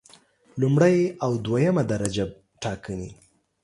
لومړی 0.61 0.97
او 1.25 1.31
دویمه 1.45 1.83
درجه 1.91 2.25
ټاکنې 2.61 3.09